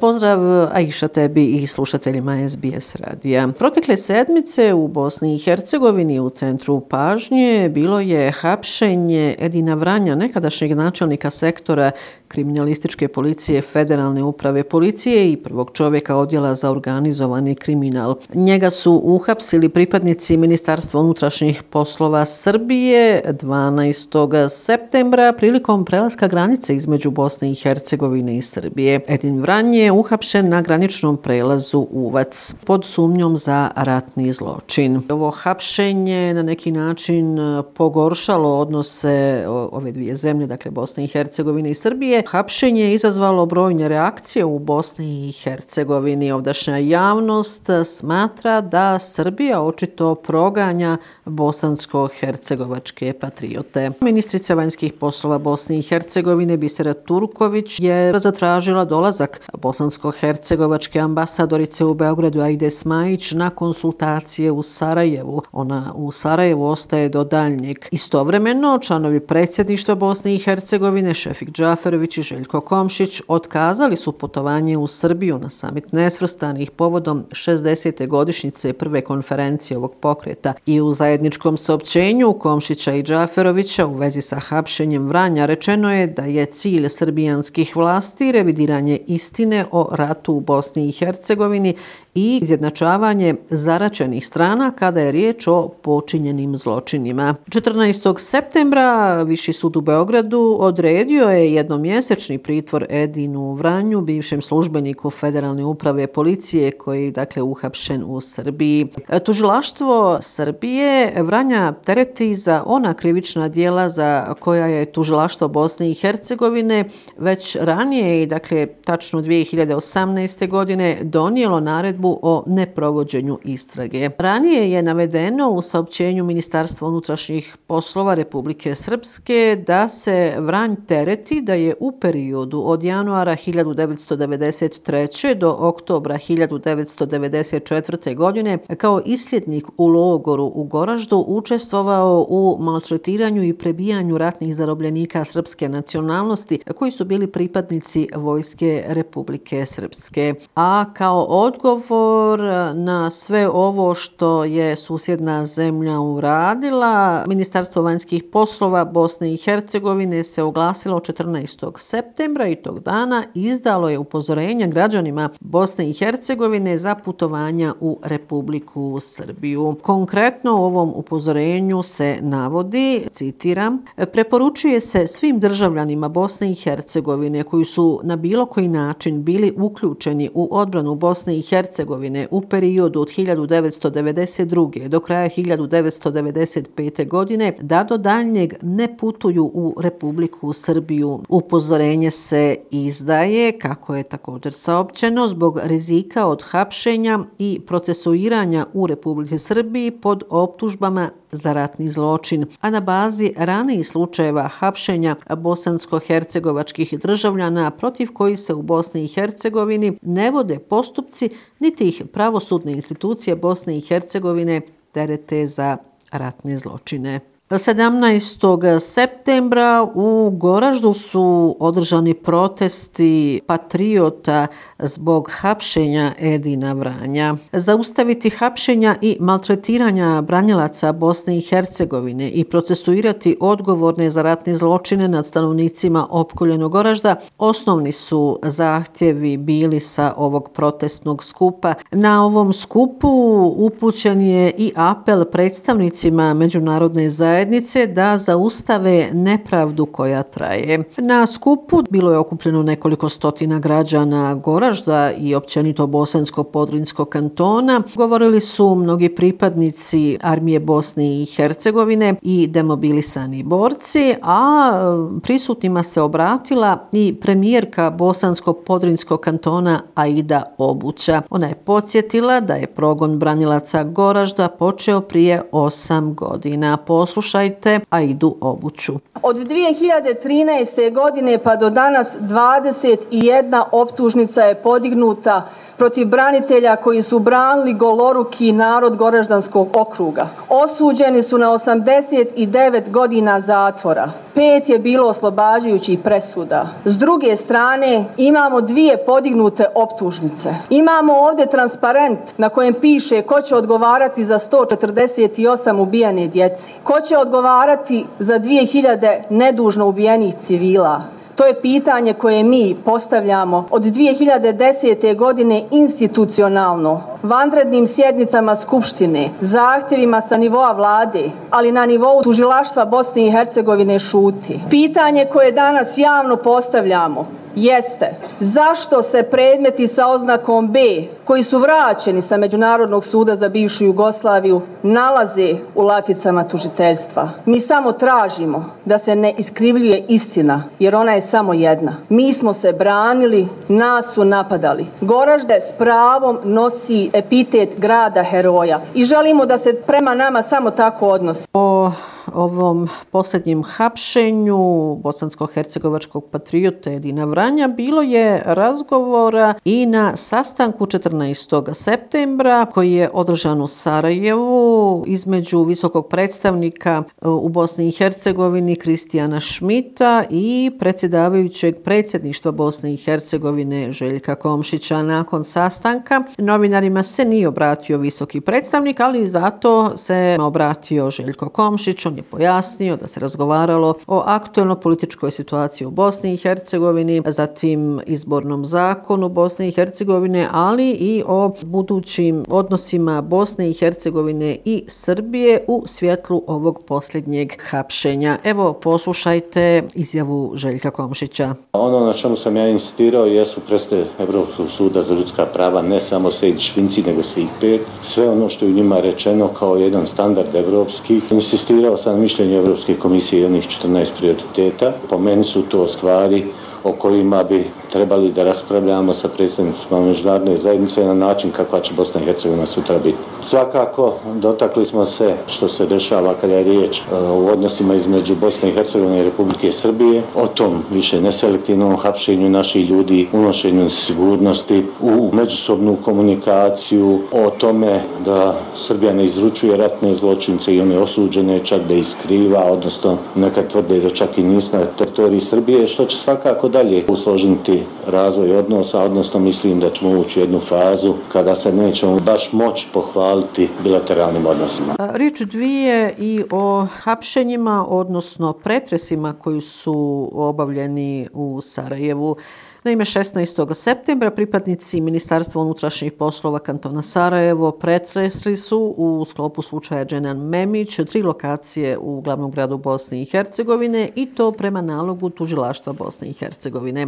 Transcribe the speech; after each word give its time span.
Pozdrav 0.00 0.68
Aisha 0.72 1.08
tebi 1.08 1.46
i 1.46 1.66
slušateljima 1.66 2.48
SBS 2.48 2.96
radija. 2.96 3.48
Protekle 3.58 3.96
sedmice 3.96 4.74
u 4.74 4.88
Bosni 4.88 5.34
i 5.34 5.38
Hercegovini 5.38 6.20
u 6.20 6.30
centru 6.30 6.80
pažnje 6.80 7.70
bilo 7.74 8.00
je 8.00 8.32
hapšenje 8.32 9.36
Edina 9.38 9.74
Vranja, 9.74 10.14
nekadašnjeg 10.14 10.76
načelnika 10.76 11.30
sektora 11.30 11.90
kriminalističke 12.28 13.08
policije 13.08 13.62
Federalne 13.62 14.22
uprave 14.22 14.62
policije 14.62 15.32
i 15.32 15.36
prvog 15.36 15.70
čovjeka 15.74 16.16
odjela 16.16 16.54
za 16.54 16.70
organizovani 16.70 17.54
kriminal. 17.54 18.16
Njega 18.34 18.70
su 18.70 19.00
uhapsili 19.04 19.68
pripadnici 19.68 20.36
Ministarstva 20.36 21.00
unutrašnjih 21.00 21.62
poslova 21.62 22.24
Srbije 22.24 23.22
12. 23.42 24.48
septembra 24.48 25.32
prilikom 25.32 25.84
prelaska 25.84 26.28
granice 26.28 26.74
između 26.74 27.10
Bosne 27.10 27.50
i 27.50 27.54
Hercegovine 27.54 28.36
i 28.36 28.42
Srbije. 28.42 29.00
Edin 29.08 29.40
Je 29.72 29.92
uhapšen 29.92 30.48
na 30.48 30.62
graničnom 30.62 31.16
prelazu 31.16 31.86
Uvac 31.90 32.54
pod 32.64 32.84
sumnjom 32.84 33.36
za 33.36 33.70
ratni 33.76 34.32
zločin. 34.32 35.02
Ovo 35.10 35.30
hapšenje 35.30 36.34
na 36.34 36.42
neki 36.42 36.72
način 36.72 37.38
e, 37.38 37.62
pogoršalo 37.74 38.58
odnose 38.58 39.44
ove 39.48 39.92
dvije 39.92 40.16
zemlje, 40.16 40.46
dakle 40.46 40.70
Bosne 40.70 41.04
i 41.04 41.06
Hercegovine 41.06 41.70
i 41.70 41.74
Srbije, 41.74 42.22
hapšenje 42.28 42.82
je 42.82 42.94
izazvalo 42.94 43.46
brojne 43.46 43.88
reakcije 43.88 44.44
u 44.44 44.58
Bosni 44.58 45.28
i 45.28 45.32
Hercegovini. 45.32 46.32
Ovdašnja 46.32 46.76
javnost 46.76 47.66
smatra 47.84 48.60
da 48.60 48.98
Srbija 48.98 49.62
očito 49.62 50.14
proganja 50.14 50.96
bosansko-hercegovačke 51.24 53.12
patriote. 53.12 53.90
Ministrica 54.00 54.54
vanjskih 54.54 54.92
poslova 54.92 55.38
Bosne 55.38 55.78
i 55.78 55.82
Hercegovine 55.82 56.56
Bisera 56.56 56.94
Turković 56.94 57.80
je 57.80 58.18
zatražila 58.18 58.84
dolazak 58.84 59.40
bosansko-hercegovačke 59.62 61.00
ambasadorice 61.00 61.84
u 61.84 61.94
Beogradu 61.94 62.40
Aide 62.40 62.70
Smajić 62.70 63.32
na 63.32 63.50
konsultacije 63.50 64.50
u 64.52 64.62
Sarajevu. 64.62 65.42
Ona 65.52 65.92
u 65.96 66.12
Sarajevu 66.12 66.64
ostaje 66.64 67.08
do 67.08 67.24
daljnjeg. 67.24 67.78
Istovremeno, 67.90 68.78
članovi 68.82 69.20
predsjedništva 69.20 69.94
Bosne 69.94 70.34
i 70.34 70.38
Hercegovine, 70.38 71.14
Šefik 71.14 71.50
Džaferović 71.50 72.18
i 72.18 72.22
Željko 72.22 72.60
Komšić 72.60 73.22
otkazali 73.28 73.96
su 73.96 74.12
putovanje 74.12 74.76
u 74.76 74.86
Srbiju 74.86 75.38
na 75.38 75.50
samit 75.50 75.92
nesvrstanih 75.92 76.70
povodom 76.70 77.24
60. 77.30 78.06
godišnjice 78.06 78.72
prve 78.72 79.00
konferencije 79.00 79.78
ovog 79.78 79.94
pokreta 80.00 80.54
i 80.66 80.80
u 80.80 80.90
zajedničkom 80.90 81.56
saopćenju 81.56 82.32
Komšića 82.32 82.94
i 82.94 83.02
Džaferovića 83.02 83.86
u 83.86 83.94
vezi 83.94 84.22
sa 84.22 84.38
hapšenjem 84.38 85.08
Vranja 85.08 85.46
rečeno 85.46 85.92
je 85.92 86.06
da 86.06 86.22
je 86.22 86.46
cilj 86.46 86.88
srbijanskih 86.88 87.76
vlasti 87.76 88.32
revidiranje 88.32 88.98
istine 89.06 89.49
o 89.72 89.88
ratu 89.92 90.34
u 90.34 90.40
Bosni 90.40 90.88
i 90.88 90.92
Hercegovini 90.92 91.74
i 92.14 92.38
izjednačavanje 92.42 93.34
zaračenih 93.50 94.26
strana 94.26 94.70
kada 94.70 95.00
je 95.00 95.12
riječ 95.12 95.46
o 95.46 95.68
počinjenim 95.82 96.56
zločinima. 96.56 97.34
14. 97.48 98.18
septembra 98.18 99.22
Viši 99.22 99.52
sud 99.52 99.76
u 99.76 99.80
Beogradu 99.80 100.56
odredio 100.60 101.24
je 101.24 101.54
jednomjesečni 101.54 102.38
pritvor 102.38 102.86
Edinu 102.88 103.52
Vranju, 103.52 104.00
bivšem 104.00 104.42
službeniku 104.42 105.10
Federalne 105.10 105.64
uprave 105.64 106.06
policije 106.06 106.70
koji 106.70 107.04
je 107.04 107.10
dakle 107.10 107.42
uhapšen 107.42 108.04
u 108.06 108.20
Srbiji. 108.20 108.86
Tužilaštvo 109.24 110.18
Srbije 110.20 111.22
Vranja 111.22 111.72
tereti 111.84 112.36
za 112.36 112.62
ona 112.66 112.94
krivična 112.94 113.48
dijela 113.48 113.88
za 113.88 114.34
koja 114.40 114.66
je 114.66 114.92
tužilaštvo 114.92 115.48
Bosne 115.48 115.90
i 115.90 115.94
Hercegovine 115.94 116.84
već 117.18 117.56
ranije 117.56 118.22
i 118.22 118.26
dakle 118.26 118.66
tačno 118.66 119.20
2018. 119.44 120.48
godine 120.48 120.98
donijelo 121.02 121.60
naredbu 121.60 122.18
o 122.22 122.44
neprovođenju 122.46 123.38
istrage. 123.44 124.10
Ranije 124.18 124.70
je 124.70 124.82
navedeno 124.82 125.50
u 125.50 125.62
saopćenju 125.62 126.24
Ministarstva 126.24 126.88
unutrašnjih 126.88 127.56
poslova 127.66 128.14
Republike 128.14 128.74
Srpske 128.74 129.64
da 129.66 129.88
se 129.88 130.34
Vranj 130.38 130.74
tereti 130.86 131.40
da 131.40 131.54
je 131.54 131.74
u 131.80 131.92
periodu 132.00 132.62
od 132.66 132.82
januara 132.82 133.36
1993. 133.36 135.34
do 135.34 135.56
oktobra 135.58 136.14
1994. 136.14 138.16
godine 138.16 138.58
kao 138.76 139.00
isljednik 139.06 139.66
u 139.76 139.86
logoru 139.86 140.52
u 140.54 140.64
Goraždu 140.64 141.24
učestvovao 141.28 142.26
u 142.28 142.56
maltretiranju 142.60 143.42
i 143.42 143.54
prebijanju 143.54 144.18
ratnih 144.18 144.56
zarobljenika 144.56 145.24
srpske 145.24 145.68
nacionalnosti 145.68 146.58
koji 146.76 146.90
su 146.90 147.04
bili 147.04 147.26
pripadnici 147.26 148.08
Vojske 148.14 148.84
Republike 148.86 149.29
Srpske. 149.66 150.34
A 150.54 150.84
kao 150.94 151.24
odgovor 151.24 151.80
odgovor 151.80 152.40
na 152.74 153.10
sve 153.10 153.48
ovo 153.48 153.94
što 153.94 154.44
je 154.44 154.76
susjedna 154.76 155.44
zemlja 155.44 156.00
uradila. 156.00 157.24
Ministarstvo 157.26 157.82
vanjskih 157.82 158.24
poslova 158.32 158.84
Bosne 158.84 159.34
i 159.34 159.36
Hercegovine 159.36 160.24
se 160.24 160.42
oglasilo 160.42 160.98
14. 161.00 161.78
septembra 161.78 162.48
i 162.48 162.56
tog 162.56 162.80
dana 162.80 163.24
izdalo 163.34 163.88
je 163.88 163.98
upozorenja 163.98 164.66
građanima 164.66 165.28
Bosne 165.40 165.90
i 165.90 165.92
Hercegovine 165.92 166.78
za 166.78 166.94
putovanja 166.94 167.74
u 167.80 167.98
Republiku 168.02 168.98
Srbiju. 169.00 169.76
Konkretno 169.82 170.56
u 170.56 170.64
ovom 170.64 170.92
upozorenju 170.94 171.82
se 171.82 172.18
navodi, 172.20 173.06
citiram, 173.12 173.82
preporučuje 174.12 174.80
se 174.80 175.06
svim 175.06 175.40
državljanima 175.40 176.08
Bosne 176.08 176.50
i 176.50 176.54
Hercegovine 176.54 177.42
koji 177.42 177.64
su 177.64 178.00
na 178.02 178.16
bilo 178.16 178.46
koji 178.46 178.68
način 178.68 179.19
bili 179.22 179.52
uključeni 179.56 180.30
u 180.34 180.48
odbranu 180.50 180.94
Bosne 180.94 181.38
i 181.38 181.42
Hercegovine 181.42 182.28
u 182.30 182.40
periodu 182.40 183.00
od 183.00 183.08
1992. 183.08 184.88
do 184.88 185.00
kraja 185.00 185.28
1995. 185.28 187.08
godine 187.08 187.56
da 187.60 187.84
do 187.84 187.96
daljnjeg 187.96 188.54
ne 188.62 188.96
putuju 188.96 189.44
u 189.54 189.74
Republiku 189.80 190.52
Srbiju. 190.52 191.20
Upozorenje 191.28 192.10
se 192.10 192.56
izdaje, 192.70 193.58
kako 193.58 193.96
je 193.96 194.02
također 194.02 194.52
saopćeno, 194.52 195.28
zbog 195.28 195.60
rizika 195.62 196.26
od 196.26 196.42
hapšenja 196.42 197.18
i 197.38 197.60
procesuiranja 197.66 198.66
u 198.72 198.86
Republike 198.86 199.38
Srbiji 199.38 199.90
pod 199.90 200.22
optužbama 200.28 201.10
za 201.32 201.52
ratni 201.52 201.90
zločin, 201.90 202.46
a 202.60 202.70
na 202.70 202.80
bazi 202.80 203.32
ranijih 203.36 203.88
slučajeva 203.88 204.48
hapšenja 204.48 205.16
bosansko-hercegovačkih 205.28 206.98
državljana 206.98 207.70
protiv 207.70 208.12
koji 208.12 208.36
se 208.36 208.54
u 208.54 208.62
Bosni 208.62 209.04
i 209.04 209.08
Hercegovini 209.08 209.98
ne 210.02 210.30
vode 210.30 210.58
postupci 210.58 211.28
niti 211.60 211.88
ih 211.88 212.02
pravosudne 212.12 212.72
institucije 212.72 213.36
Bosne 213.36 213.78
i 213.78 213.80
Hercegovine 213.80 214.60
terete 214.92 215.46
za 215.46 215.76
ratne 216.12 216.58
zločine. 216.58 217.20
17. 217.50 218.78
septembra 218.80 219.86
u 219.94 220.30
Goraždu 220.34 220.94
su 220.94 221.56
održani 221.60 222.14
protesti 222.14 223.40
patriota 223.46 224.46
zbog 224.78 225.30
hapšenja 225.32 226.12
Edina 226.18 226.72
Vranja. 226.72 227.34
Zaustaviti 227.52 228.30
hapšenja 228.30 228.96
i 229.00 229.16
maltretiranja 229.20 230.22
branjelaca 230.22 230.92
Bosne 230.92 231.38
i 231.38 231.40
Hercegovine 231.40 232.30
i 232.30 232.44
procesuirati 232.44 233.36
odgovorne 233.40 234.10
za 234.10 234.22
ratne 234.22 234.56
zločine 234.56 235.08
nad 235.08 235.26
stanovnicima 235.26 236.06
opkoljenog 236.10 236.72
Goražda 236.72 237.16
osnovni 237.38 237.92
su 237.92 238.38
zahtjevi 238.42 239.36
bili 239.36 239.80
sa 239.80 240.14
ovog 240.16 240.50
protestnog 240.54 241.24
skupa. 241.24 241.74
Na 241.90 242.24
ovom 242.24 242.52
skupu 242.52 243.08
upućen 243.56 244.20
je 244.20 244.54
i 244.58 244.72
apel 244.76 245.24
predstavnicima 245.24 246.34
međunarodne 246.34 247.10
zajednice 247.10 247.39
zajednice 247.40 247.86
da 247.86 248.18
zaustave 248.18 249.10
nepravdu 249.12 249.86
koja 249.86 250.22
traje. 250.22 250.84
Na 250.96 251.26
skupu 251.26 251.82
bilo 251.90 252.12
je 252.12 252.18
okupljeno 252.18 252.62
nekoliko 252.62 253.08
stotina 253.08 253.58
građana 253.58 254.34
Goražda 254.34 255.12
i 255.12 255.34
općenito 255.34 255.86
Bosansko-Podrinskog 255.86 257.08
kantona. 257.08 257.82
Govorili 257.94 258.40
su 258.40 258.74
mnogi 258.74 259.08
pripadnici 259.08 260.18
armije 260.22 260.60
Bosne 260.60 261.22
i 261.22 261.26
Hercegovine 261.26 262.14
i 262.22 262.46
demobilisani 262.46 263.42
borci, 263.42 264.14
a 264.22 264.70
e, 264.72 265.20
prisutnima 265.22 265.82
se 265.82 266.00
obratila 266.00 266.88
i 266.92 267.14
premijerka 267.20 267.90
Bosansko-Podrinskog 267.98 269.20
kantona 269.20 269.82
Aida 269.94 270.54
Obuća. 270.58 271.22
Ona 271.30 271.46
je 271.46 271.54
podsjetila 271.54 272.40
da 272.40 272.54
je 272.54 272.66
progon 272.66 273.18
branilaca 273.18 273.84
Goražda 273.84 274.48
počeo 274.48 275.00
prije 275.00 275.42
osam 275.52 276.14
godina. 276.14 276.76
Poslušajte 276.76 277.29
Slušajte 277.30 277.80
Aidu 277.90 278.36
obuću. 278.40 278.92
Od 279.22 279.36
2013. 279.36 280.92
godine 280.92 281.38
pa 281.38 281.56
do 281.56 281.70
danas 281.70 282.16
21 282.20 283.62
optužnica 283.72 284.42
je 284.42 284.54
podignuta 284.54 285.48
protiv 285.80 286.06
branitelja 286.06 286.76
koji 286.76 287.02
su 287.02 287.18
branili 287.18 287.74
goloruki 287.74 288.52
narod 288.52 288.96
Goreždanskog 288.96 289.76
okruga. 289.76 290.28
Osuđeni 290.48 291.22
su 291.22 291.38
na 291.38 291.46
89 291.46 292.90
godina 292.90 293.40
zatvora. 293.40 294.10
Pet 294.34 294.68
je 294.68 294.78
bilo 294.78 295.08
oslobađajućih 295.08 295.98
presuda. 295.98 296.68
S 296.84 296.98
druge 296.98 297.36
strane 297.36 298.04
imamo 298.16 298.60
dvije 298.60 298.96
podignute 299.06 299.66
optužnice. 299.74 300.54
Imamo 300.70 301.12
ovdje 301.12 301.46
transparent 301.46 302.18
na 302.38 302.48
kojem 302.48 302.74
piše 302.74 303.22
ko 303.22 303.42
će 303.42 303.56
odgovarati 303.56 304.24
za 304.24 304.38
148 304.38 305.80
ubijane 305.80 306.26
djeci. 306.26 306.74
Ko 306.82 307.00
će 307.00 307.16
odgovarati 307.16 308.06
za 308.18 308.38
2000 308.38 309.20
nedužno 309.30 309.86
ubijenih 309.86 310.34
civila. 310.40 311.19
To 311.40 311.46
je 311.46 311.60
pitanje 311.60 312.12
koje 312.14 312.44
mi 312.44 312.76
postavljamo 312.84 313.66
od 313.70 313.82
2010. 313.82 315.16
godine 315.16 315.64
institucionalno, 315.70 317.02
vanrednim 317.22 317.86
sjednicama 317.86 318.56
Skupštine, 318.56 319.28
zahtjevima 319.40 320.20
sa 320.20 320.36
nivoa 320.36 320.72
vlade, 320.72 321.30
ali 321.50 321.72
na 321.72 321.86
nivou 321.86 322.22
tužilaštva 322.22 322.84
Bosne 322.84 323.26
i 323.26 323.30
Hercegovine 323.30 323.98
šuti. 323.98 324.60
Pitanje 324.70 325.26
koje 325.32 325.52
danas 325.52 325.98
javno 325.98 326.36
postavljamo 326.36 327.40
jeste 327.54 328.14
zašto 328.40 329.02
se 329.02 329.22
predmeti 329.22 329.86
sa 329.86 330.06
oznakom 330.06 330.72
B 330.72 330.80
koji 331.24 331.42
su 331.42 331.58
vraćeni 331.58 332.22
sa 332.22 332.36
Međunarodnog 332.36 333.04
suda 333.04 333.36
za 333.36 333.48
bivšu 333.48 333.84
Jugoslaviju 333.84 334.60
nalaze 334.82 335.54
u 335.74 335.82
laticama 335.82 336.48
tužiteljstva. 336.48 337.30
Mi 337.46 337.60
samo 337.60 337.92
tražimo 337.92 338.70
da 338.84 338.98
se 338.98 339.16
ne 339.16 339.34
iskrivljuje 339.38 340.04
istina 340.08 340.64
jer 340.78 340.96
ona 340.96 341.12
je 341.12 341.20
samo 341.20 341.54
jedna. 341.54 341.96
Mi 342.08 342.32
smo 342.32 342.52
se 342.52 342.72
branili, 342.72 343.48
nas 343.68 344.14
su 344.14 344.24
napadali. 344.24 344.86
Goražde 345.00 345.58
s 345.60 345.72
pravom 345.78 346.38
nosi 346.44 347.09
epitet 347.12 347.78
grada 347.78 348.22
heroja 348.22 348.80
i 348.94 349.04
želimo 349.04 349.46
da 349.46 349.58
se 349.58 349.82
prema 349.86 350.14
nama 350.14 350.42
samo 350.42 350.70
tako 350.70 351.08
odnosi. 351.08 351.46
O 351.54 351.90
ovom 352.34 352.88
posljednjem 353.10 353.62
hapšenju 353.62 354.56
bosansko-hercegovačkog 355.02 356.30
patriota 356.30 356.92
Edina 356.92 357.24
Vranja 357.24 357.68
bilo 357.68 358.02
je 358.02 358.42
razgovora 358.46 359.54
i 359.64 359.86
na 359.86 360.16
sastanku 360.16 360.86
14. 360.86 361.74
septembra 361.74 362.66
koji 362.66 362.92
je 362.92 363.10
održan 363.12 363.62
u 363.62 363.66
Sarajevu 363.66 365.04
između 365.06 365.62
visokog 365.62 366.08
predstavnika 366.08 367.02
e, 367.22 367.28
u 367.28 367.48
Bosni 367.48 367.88
i 367.88 367.90
Hercegovini 367.90 368.76
Kristijana 368.76 369.40
Šmita 369.40 370.24
i 370.30 370.70
predsjedavajućeg 370.78 371.82
predsjedništva 371.84 372.52
Bosne 372.52 372.94
i 372.94 372.96
Hercegovine 372.96 373.90
Željka 373.90 374.34
Komšića. 374.34 375.02
Nakon 375.02 375.44
sastanka 375.44 376.22
novinarima 376.38 377.02
se 377.02 377.24
nije 377.24 377.48
obratio 377.48 377.98
visoki 377.98 378.40
predstavnik, 378.40 379.00
ali 379.00 379.28
zato 379.28 379.96
se 379.96 380.36
obratio 380.40 381.10
Željko 381.10 381.48
Komšić. 381.48 382.06
On 382.06 382.19
je 382.20 382.24
pojasnio 382.30 382.96
da 382.96 383.06
se 383.06 383.20
razgovaralo 383.20 383.94
o 384.06 384.22
aktualno 384.26 384.76
političkoj 384.76 385.30
situaciji 385.30 385.86
u 385.86 385.90
Bosni 385.90 386.34
i 386.34 386.36
Hercegovini, 386.36 387.22
zatim 387.26 388.00
izbornom 388.06 388.64
zakonu 388.64 389.28
Bosne 389.28 389.68
i 389.68 389.72
Hercegovine, 389.72 390.48
ali 390.52 390.90
i 390.90 391.22
o 391.26 391.52
budućim 391.62 392.44
odnosima 392.48 393.20
Bosne 393.20 393.70
i 393.70 393.74
Hercegovine 393.74 394.56
i 394.64 394.84
Srbije 394.88 395.64
u 395.68 395.82
svjetlu 395.86 396.42
ovog 396.46 396.82
posljednjeg 396.86 397.52
hapšenja. 397.70 398.38
Evo, 398.44 398.72
poslušajte 398.72 399.82
izjavu 399.94 400.52
Željka 400.54 400.90
Komšića. 400.90 401.54
Ono 401.72 402.00
na 402.00 402.12
čemu 402.12 402.36
sam 402.36 402.56
ja 402.56 402.68
insistirao 402.68 403.26
jesu 403.26 403.60
preste 403.60 404.04
Evropskog 404.18 404.70
suda 404.70 405.02
za 405.02 405.14
ljudska 405.14 405.46
prava, 405.46 405.82
ne 405.82 406.00
samo 406.00 406.30
sve 406.30 406.58
švinci, 406.58 407.02
nego 407.02 407.22
svih 407.22 407.48
pet. 407.60 407.80
Sve 408.02 408.28
ono 408.28 408.48
što 408.48 408.64
je 408.64 408.70
u 408.70 408.74
njima 408.74 409.00
rečeno 409.00 409.48
kao 409.48 409.76
jedan 409.76 410.06
standard 410.06 410.54
evropskih. 410.54 411.32
Insistirao 411.32 411.96
sam 411.96 412.09
mišljenje 412.16 412.56
Evropske 412.56 412.94
komisije 412.94 413.42
i 413.42 413.44
onih 413.44 413.68
14 413.68 414.06
prioriteta. 414.18 414.92
Po 415.08 415.18
meni 415.18 415.44
su 415.44 415.62
to 415.62 415.86
stvari 415.86 416.44
o 416.84 416.92
kojima 416.92 417.44
bi 417.44 417.64
trebali 417.92 418.32
da 418.32 418.44
raspravljamo 418.44 419.14
sa 419.14 419.28
predstavnicima 419.28 420.00
međunarodne 420.00 420.56
zajednice 420.56 421.04
na 421.04 421.14
način 421.14 421.50
kakva 421.50 421.80
će 421.80 421.94
Bosna 421.94 422.20
i 422.20 422.24
Hercegovina 422.24 422.66
sutra 422.66 422.98
biti. 422.98 423.16
Svakako, 423.42 424.14
dotakli 424.34 424.86
smo 424.86 425.04
se 425.04 425.34
što 425.46 425.68
se 425.68 425.86
dešava 425.86 426.34
kada 426.40 426.54
je 426.54 426.64
riječ 426.64 426.98
e, 427.00 427.02
u 427.30 427.48
odnosima 427.48 427.94
između 427.94 428.34
Bosne 428.34 428.68
i 428.68 428.72
Hercegovine 428.72 429.20
i 429.20 429.24
Republike 429.24 429.72
Srbije, 429.72 430.22
o 430.34 430.46
tom 430.46 430.82
više 430.90 431.20
neselektivnom 431.20 431.96
hapšenju 431.96 432.50
naših 432.50 432.90
ljudi, 432.90 433.28
unošenju 433.32 433.90
sigurnosti, 433.90 434.86
u 435.00 435.30
međusobnu 435.32 435.96
komunikaciju, 436.04 437.20
o 437.32 437.50
tome 437.50 438.02
da 438.24 438.60
Srbija 438.74 439.12
ne 439.12 439.24
izručuje 439.24 439.76
ratne 439.76 440.14
zločince 440.14 440.74
i 440.74 440.80
one 440.80 440.98
osuđene 440.98 441.58
čak 441.64 441.80
da 441.88 441.94
iskriva, 441.94 442.64
odnosno 442.64 443.18
nekad 443.34 443.68
tvrde 443.68 444.00
da 444.00 444.10
čak 444.10 444.38
i 444.38 444.42
nisu 444.42 444.76
na 444.76 444.84
teritoriji 444.84 445.40
Srbije, 445.40 445.86
što 445.86 446.04
će 446.04 446.16
svakako 446.16 446.68
dalje 446.70 447.04
usložiti 447.08 447.82
razvoj 448.06 448.56
odnosa, 448.56 449.02
odnosno 449.02 449.40
mislim 449.40 449.80
da 449.80 449.90
ćemo 449.90 450.20
ući 450.20 450.38
u 450.38 450.42
jednu 450.42 450.58
fazu 450.58 451.14
kada 451.32 451.54
se 451.54 451.72
nećemo 451.72 452.20
baš 452.20 452.52
moći 452.52 452.88
pohvaliti 452.92 453.68
bilateralnim 453.82 454.46
odnosima. 454.46 454.96
Rič 454.98 455.40
dvije 455.40 456.14
i 456.18 456.42
o 456.50 456.86
hapšenjima, 457.02 457.86
odnosno 457.88 458.52
pretresima 458.52 459.32
koji 459.32 459.60
su 459.60 460.30
obavljeni 460.32 461.28
u 461.32 461.60
Sarajevu. 461.60 462.36
Naime, 462.84 463.04
16. 463.04 463.74
septembra 463.74 464.30
pripadnici 464.30 465.00
Ministarstva 465.00 465.62
unutrašnjih 465.62 466.12
poslova 466.12 466.58
kantona 466.58 467.02
Sarajevo 467.02 467.70
pretresli 467.70 468.56
su 468.56 468.94
u 468.96 469.24
sklopu 469.28 469.62
slučaja 469.62 470.04
Dženan 470.04 470.38
Memić 470.38 471.00
tri 471.08 471.22
lokacije 471.22 471.98
u 471.98 472.20
glavnom 472.20 472.50
gradu 472.50 472.78
Bosne 472.78 473.22
i 473.22 473.24
Hercegovine 473.24 474.10
i 474.14 474.26
to 474.26 474.52
prema 474.52 474.80
nalogu 474.80 475.30
tužilaštva 475.30 475.92
Bosne 475.92 476.28
i 476.28 476.32
Hercegovine. 476.32 476.59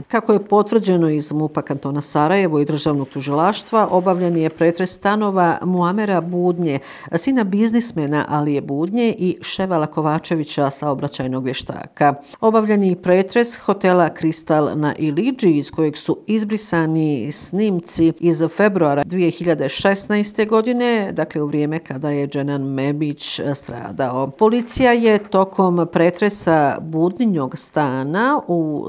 Kako 0.09 0.33
je 0.33 0.45
potvrđeno 0.45 1.11
iz 1.11 1.33
MUPA 1.33 1.63
kantona 1.63 2.01
Sarajevo 2.01 2.61
i 2.61 2.65
državnog 2.65 3.09
tužilaštva, 3.09 3.89
obavljen 3.91 4.37
je 4.37 4.51
pretres 4.51 4.91
stanova 4.91 5.59
Muamera 5.63 6.21
Budnje, 6.21 6.79
sina 7.17 7.45
biznismena 7.45 8.25
Alije 8.29 8.61
Budnje 8.61 9.15
i 9.19 9.39
Ševala 9.41 9.87
Kovačevića, 9.87 10.71
saobraćajnog 10.71 11.45
vještaka. 11.45 12.15
Obavljen 12.41 12.83
je 12.83 13.03
pretres 13.03 13.57
hotela 13.57 14.09
Kristal 14.09 14.71
na 14.75 14.95
Iliđi 14.99 15.51
iz 15.51 15.71
kojeg 15.71 15.97
su 15.97 16.19
izbrisani 16.27 17.33
snimci 17.33 18.13
iz 18.21 18.43
februara 18.57 19.05
2016. 19.05 20.49
godine, 20.49 21.13
dakle 21.13 21.43
u 21.43 21.47
vrijeme 21.47 21.79
kada 21.79 22.11
je 22.11 22.29
Dženan 22.29 22.63
Mebić 22.63 23.41
stradao. 23.55 24.31
Policija 24.31 24.93
je 24.93 25.19
tokom 25.19 25.87
pretresa 25.93 26.79
Budnjog 26.81 27.59
stana 27.59 28.41
u 28.47 28.89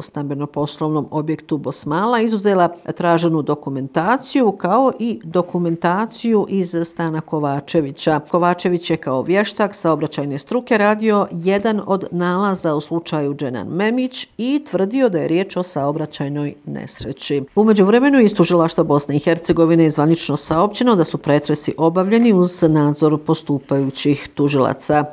poslovnom 0.54 1.08
objektu 1.12 1.58
Bosmala 1.58 2.20
izuzela 2.22 2.70
traženu 2.98 3.42
dokumentaciju 3.42 4.52
kao 4.52 4.92
i 5.00 5.20
dokumentaciju 5.24 6.46
iz 6.50 6.76
stana 6.86 7.22
Kovačevića. 7.22 8.20
Kovačević 8.32 8.90
je 8.90 8.98
kao 8.98 9.22
vještak 9.22 9.76
sa 9.76 9.92
obraćajne 9.92 10.38
struke 10.38 10.78
radio 10.78 11.28
jedan 11.32 11.82
od 11.86 12.06
nalaza 12.12 12.76
u 12.76 12.82
slučaju 12.82 13.36
Dženan 13.36 13.68
Memić 13.68 14.28
i 14.38 14.66
tvrdio 14.72 15.10
da 15.10 15.20
je 15.20 15.28
riječ 15.28 15.58
o 15.58 15.64
saobraćajnoj 15.64 16.54
nesreći. 16.66 17.44
Umeđu 17.56 17.86
vremenu 17.86 18.20
iz 18.20 18.34
tužilaštva 18.36 18.84
Bosne 18.84 19.16
i 19.16 19.20
Hercegovine 19.20 19.84
je 19.84 19.92
zvanično 19.92 20.38
saopćeno 20.38 20.96
da 20.96 21.04
su 21.04 21.18
pretresi 21.18 21.74
obavljeni 21.78 22.34
uz 22.34 22.62
nadzor 22.62 23.18
postupajućih 23.18 24.30
tužilaca. 24.36 25.06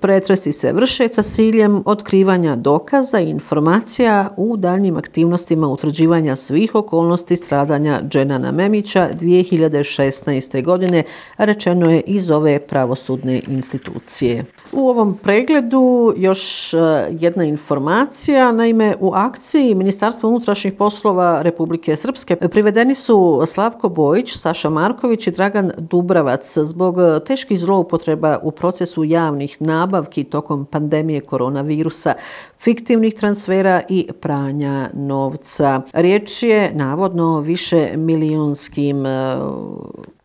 Pretresi 0.00 0.52
se 0.52 0.72
vrše 0.72 1.08
sa 1.08 1.22
ciljem 1.22 1.82
otkrivanja 1.86 2.56
dokaza 2.56 3.20
i 3.20 3.30
informacija 3.30 4.28
u 4.36 4.56
daljnjim 4.56 4.81
aktivnostima 4.90 5.68
utvrđivanja 5.68 6.36
svih 6.36 6.74
okolnosti 6.74 7.36
stradanja 7.36 8.00
Dženana 8.08 8.52
Memića 8.52 9.08
2016. 9.20 10.64
godine, 10.64 11.02
rečeno 11.36 11.90
je 11.90 12.00
iz 12.00 12.30
ove 12.30 12.58
pravosudne 12.58 13.40
institucije. 13.48 14.44
U 14.72 14.88
ovom 14.88 15.18
pregledu 15.22 16.14
još 16.16 16.74
e, 16.74 16.78
jedna 17.10 17.44
informacija, 17.44 18.52
naime 18.52 18.96
u 19.00 19.12
akciji 19.14 19.74
Ministarstva 19.74 20.28
unutrašnjih 20.28 20.72
poslova 20.72 21.42
Republike 21.42 21.96
Srpske 21.96 22.36
privedeni 22.36 22.94
su 22.94 23.42
Slavko 23.46 23.88
Bojić, 23.88 24.36
Saša 24.36 24.70
Marković 24.70 25.26
i 25.26 25.30
Dragan 25.30 25.70
Dubravac 25.78 26.58
zbog 26.58 26.96
teških 27.26 27.60
zloupotreba 27.60 28.38
u 28.42 28.50
procesu 28.50 29.04
javnih 29.04 29.62
nabavki 29.62 30.24
tokom 30.24 30.64
pandemije 30.64 31.20
koronavirusa, 31.20 32.14
fiktivnih 32.58 33.14
transfera 33.14 33.82
i 33.88 34.08
pranja 34.20 34.71
pranja 34.72 34.90
novca. 34.94 35.82
Riječ 35.92 36.42
je 36.42 36.72
navodno 36.74 37.40
više 37.40 37.96
milionskim 37.96 39.06
e, 39.06 39.36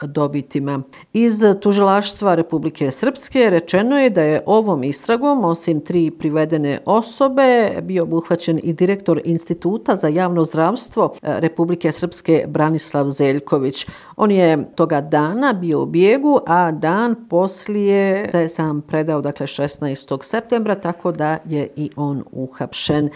dobitima. 0.02 0.82
Iz 1.14 1.44
tužilaštva 1.62 2.36
Republike 2.36 2.92
Srpske 2.92 3.50
rečeno 3.50 4.00
je 4.00 4.10
da 4.10 4.22
je 4.22 4.44
ovom 4.46 4.84
istragom, 4.84 5.46
osim 5.46 5.82
tri 5.82 6.12
privedene 6.12 6.80
osobe, 6.86 7.82
bio 7.82 8.04
obuhvaćen 8.04 8.60
i 8.64 8.74
direktor 8.74 9.22
Instituta 9.26 9.96
za 9.96 10.08
javno 10.08 10.44
zdravstvo 10.44 11.14
e, 11.22 11.40
Republike 11.40 11.92
Srpske 11.92 12.46
Branislav 12.48 13.10
Zeljković. 13.10 13.88
On 14.16 14.32
je 14.32 14.72
toga 14.76 15.02
dana 15.02 15.54
bio 15.54 15.82
u 15.82 15.86
bijegu, 15.86 16.40
a 16.48 16.72
dan 16.72 17.16
poslije 17.30 18.30
se 18.32 18.48
sam 18.48 18.82
predao, 18.82 19.22
dakle 19.22 19.48
16. 19.48 20.24
septembra, 20.24 20.76
tako 20.76 21.12
da 21.12 21.38
je 21.46 21.68
i 21.76 21.90
on 21.96 22.24
uhapšen. 22.32 23.10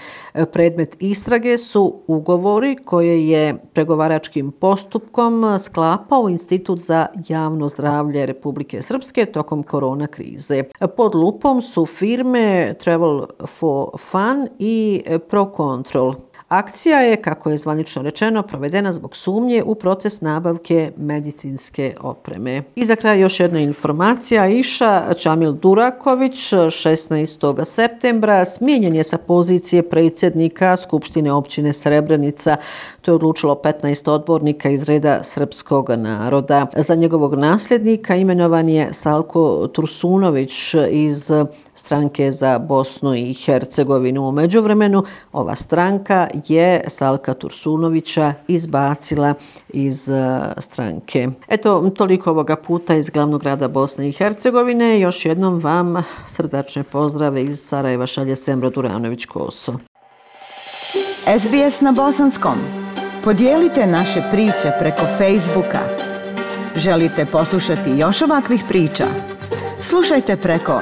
Predmet 0.51 0.95
istrage 0.99 1.20
su 1.57 2.01
ugovori 2.07 2.75
koje 2.85 3.27
je 3.27 3.55
pregovaračkim 3.73 4.51
postupkom 4.51 5.59
sklapao 5.59 6.29
Institut 6.29 6.51
Institut 6.51 6.79
za 6.79 7.07
javno 7.27 7.67
zdravlje 7.67 8.25
Republike 8.25 8.81
Srpske 8.81 9.25
tokom 9.25 9.63
korona 9.63 10.07
krize. 10.07 10.63
Pod 10.97 11.15
lupom 11.15 11.61
su 11.61 11.85
firme 11.85 12.73
Travel 12.79 13.21
for 13.47 13.89
Fun 13.99 14.47
i 14.59 15.03
ProControl. 15.29 16.15
Akcija 16.51 16.99
je, 16.99 17.21
kako 17.21 17.49
je 17.49 17.57
zvanično 17.57 18.01
rečeno, 18.01 18.43
provedena 18.43 18.93
zbog 18.93 19.15
sumnje 19.15 19.63
u 19.65 19.75
proces 19.75 20.21
nabavke 20.21 20.91
medicinske 20.97 21.95
opreme. 22.01 22.63
I 22.75 22.85
za 22.85 22.95
kraj 22.95 23.19
još 23.19 23.39
jedna 23.39 23.59
informacija. 23.59 24.47
Iša 24.47 25.13
Čamil 25.13 25.51
Duraković 25.51 26.33
16. 26.33 27.65
septembra 27.65 28.45
smijenjen 28.45 28.95
je 28.95 29.03
sa 29.03 29.17
pozicije 29.17 29.89
predsjednika 29.89 30.77
Skupštine 30.77 31.31
općine 31.31 31.73
Srebrenica. 31.73 32.57
To 33.01 33.11
je 33.11 33.15
odlučilo 33.15 33.61
15 33.63 34.09
odbornika 34.09 34.69
iz 34.69 34.83
reda 34.83 35.23
srpskog 35.23 35.89
naroda. 35.89 36.67
Za 36.75 36.95
njegovog 36.95 37.33
nasljednika 37.33 38.15
imenovan 38.15 38.69
je 38.69 38.93
Salko 38.93 39.67
Tursunović 39.67 40.75
iz 40.89 41.31
stranke 41.81 42.31
za 42.31 42.59
Bosnu 42.59 43.15
i 43.15 43.33
Hercegovinu. 43.33 44.27
U 44.27 44.31
međuvremenu 44.31 45.03
ova 45.33 45.55
stranka 45.55 46.27
je 46.47 46.83
Salka 46.87 47.33
Tursunovića 47.33 48.33
izbacila 48.47 49.33
iz 49.69 50.09
e, 50.09 50.39
stranke. 50.57 51.27
Eto, 51.47 51.89
toliko 51.97 52.29
ovoga 52.29 52.55
puta 52.55 52.95
iz 52.95 53.09
glavnog 53.09 53.41
grada 53.41 53.67
Bosne 53.67 54.09
i 54.09 54.11
Hercegovine. 54.11 54.99
Još 54.99 55.25
jednom 55.25 55.59
vam 55.59 56.03
srdačne 56.27 56.83
pozdrave 56.83 57.43
iz 57.43 57.59
Sarajeva 57.59 58.05
šalje 58.07 58.35
Semro 58.35 58.69
Duranović-Koso. 58.69 59.77
SBS 61.39 61.81
na 61.81 61.91
Bosanskom. 61.91 62.57
Podijelite 63.23 63.87
naše 63.87 64.23
priče 64.31 64.71
preko 64.79 65.01
Facebooka. 65.17 65.79
Želite 66.75 67.25
poslušati 67.25 67.89
još 67.97 68.21
ovakvih 68.21 68.63
priča? 68.69 69.05
Slušajte 69.81 70.37
preko 70.37 70.81